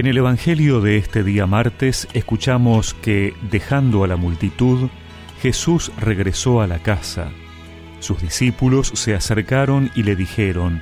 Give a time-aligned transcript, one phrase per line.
[0.00, 4.88] En el Evangelio de este día martes escuchamos que, dejando a la multitud,
[5.42, 7.28] Jesús regresó a la casa.
[7.98, 10.80] Sus discípulos se acercaron y le dijeron,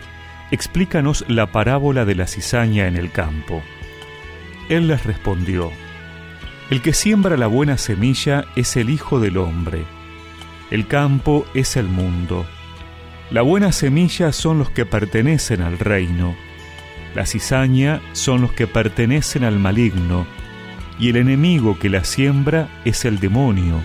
[0.52, 3.61] Explícanos la parábola de la cizaña en el campo.
[4.68, 5.73] Él les respondió,
[6.71, 9.82] El que siembra la buena semilla es el Hijo del Hombre.
[10.71, 12.46] El campo es el mundo.
[13.32, 16.37] La buena semilla son los que pertenecen al reino
[17.18, 20.24] la cizaña son los que pertenecen al maligno,
[21.00, 23.80] y el enemigo que la siembra es el demonio.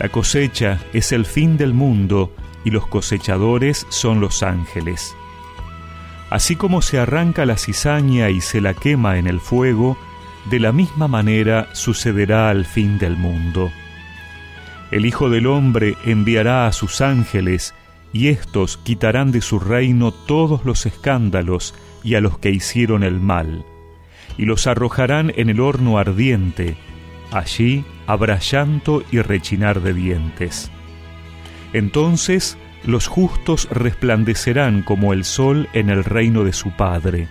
[0.00, 2.34] La cosecha es el fin del mundo,
[2.64, 5.14] y los cosechadores son los ángeles.
[6.30, 9.96] Así como se arranca la cizaña y se la quema en el fuego,
[10.50, 13.70] de la misma manera sucederá al fin del mundo.
[14.90, 17.72] El Hijo del Hombre enviará a sus ángeles,
[18.12, 21.72] y éstos quitarán de su reino todos los escándalos
[22.02, 23.64] y a los que hicieron el mal,
[24.36, 26.76] y los arrojarán en el horno ardiente,
[27.30, 30.70] allí habrá llanto y rechinar de dientes.
[31.72, 37.28] Entonces los justos resplandecerán como el sol en el reino de su Padre.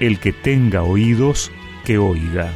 [0.00, 1.50] El que tenga oídos,
[1.84, 2.50] que oiga.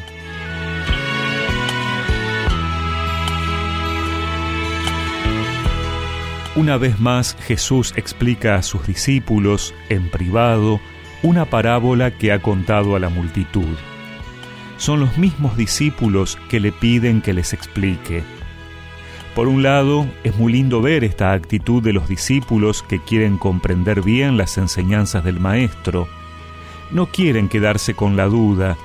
[6.57, 10.81] Una vez más Jesús explica a sus discípulos, en privado,
[11.23, 13.77] una parábola que ha contado a la multitud.
[14.77, 18.23] Son los mismos discípulos que le piden que les explique.
[19.35, 24.03] Por un lado, es muy lindo ver esta actitud de los discípulos que quieren comprender
[24.03, 26.09] bien las enseñanzas del Maestro.
[26.91, 28.77] No quieren quedarse con la duda,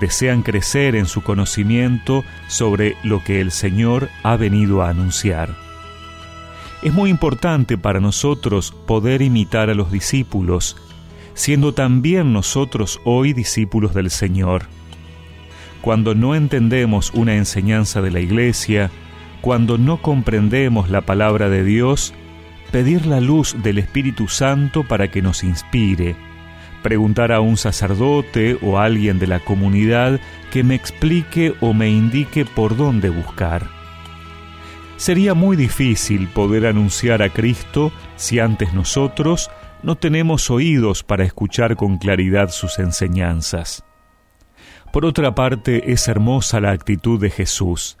[0.00, 5.54] desean crecer en su conocimiento sobre lo que el Señor ha venido a anunciar.
[6.82, 10.76] Es muy importante para nosotros poder imitar a los discípulos,
[11.40, 14.64] siendo también nosotros hoy discípulos del Señor.
[15.80, 18.90] Cuando no entendemos una enseñanza de la Iglesia,
[19.40, 22.12] cuando no comprendemos la palabra de Dios,
[22.70, 26.14] pedir la luz del Espíritu Santo para que nos inspire,
[26.82, 30.20] preguntar a un sacerdote o a alguien de la comunidad
[30.52, 33.66] que me explique o me indique por dónde buscar.
[34.98, 39.50] Sería muy difícil poder anunciar a Cristo si antes nosotros
[39.82, 43.84] no tenemos oídos para escuchar con claridad sus enseñanzas.
[44.92, 47.96] Por otra parte, es hermosa la actitud de Jesús.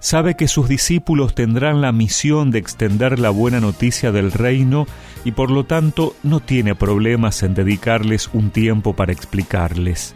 [0.00, 4.86] Sabe que sus discípulos tendrán la misión de extender la buena noticia del reino
[5.24, 10.14] y por lo tanto no tiene problemas en dedicarles un tiempo para explicarles.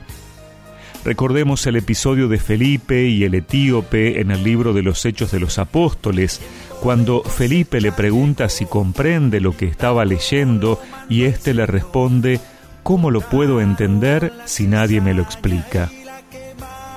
[1.05, 5.39] Recordemos el episodio de Felipe y el etíope en el libro de los Hechos de
[5.39, 6.41] los Apóstoles,
[6.81, 12.41] cuando Felipe le pregunta si comprende lo que estaba leyendo y éste le responde,
[12.83, 15.91] ¿cómo lo puedo entender si nadie me lo explica?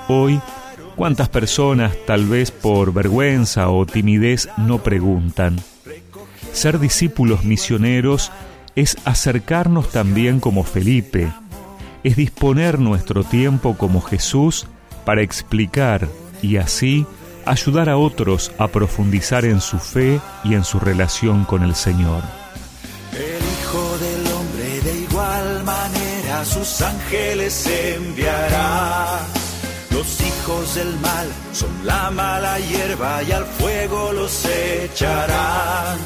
[0.08, 0.40] Hoy,
[0.96, 5.60] ¿cuántas personas, tal vez por vergüenza o timidez, no preguntan?
[6.52, 8.32] Ser discípulos misioneros
[8.74, 11.30] es acercarnos también como Felipe,
[12.04, 14.66] es disponer nuestro tiempo como Jesús
[15.04, 16.08] para explicar
[16.42, 17.06] y así
[17.44, 22.22] ayudar a otros a profundizar en su fe y en su relación con el Señor.
[23.12, 29.20] El Hijo del Hombre de igual manera sus ángeles enviará.
[29.90, 35.98] Los hijos del mal son la mala hierba y al fuego los echarán.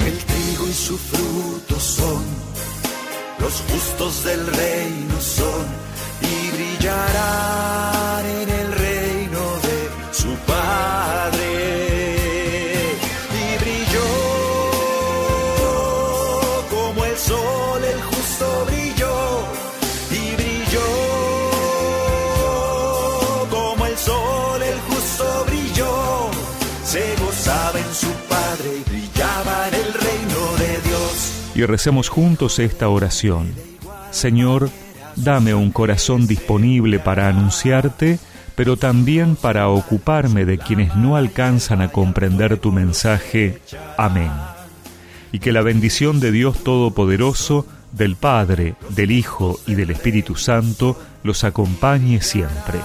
[0.00, 2.47] El trigo y su fruto son
[3.40, 5.66] los justos del reino son
[6.22, 6.50] y
[31.58, 33.52] y recemos juntos esta oración.
[34.12, 34.70] Señor,
[35.16, 38.20] dame un corazón disponible para anunciarte,
[38.54, 43.60] pero también para ocuparme de quienes no alcanzan a comprender tu mensaje.
[43.96, 44.30] Amén.
[45.32, 50.96] Y que la bendición de Dios Todopoderoso, del Padre, del Hijo y del Espíritu Santo
[51.24, 52.78] los acompañe siempre.